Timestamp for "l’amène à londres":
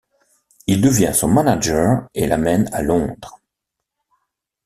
2.25-3.39